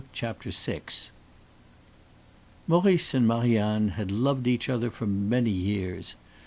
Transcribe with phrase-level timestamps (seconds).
[0.13, 0.81] CHAPTER VI
[2.65, 6.15] Maurice and Marie Anne had loved each other for many years.